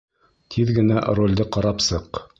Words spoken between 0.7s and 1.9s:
генә ролде ҡарап